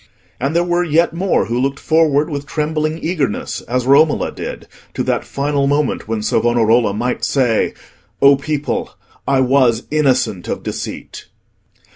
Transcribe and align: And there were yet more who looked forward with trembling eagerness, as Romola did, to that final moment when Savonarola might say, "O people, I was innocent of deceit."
And 0.39 0.55
there 0.55 0.63
were 0.63 0.83
yet 0.83 1.13
more 1.13 1.45
who 1.45 1.59
looked 1.61 1.77
forward 1.77 2.27
with 2.27 2.47
trembling 2.47 2.97
eagerness, 3.03 3.61
as 3.67 3.85
Romola 3.85 4.31
did, 4.31 4.67
to 4.95 5.03
that 5.03 5.23
final 5.23 5.67
moment 5.67 6.07
when 6.07 6.23
Savonarola 6.23 6.91
might 6.91 7.23
say, 7.23 7.75
"O 8.19 8.35
people, 8.35 8.95
I 9.27 9.41
was 9.41 9.83
innocent 9.91 10.47
of 10.47 10.63
deceit." 10.63 11.27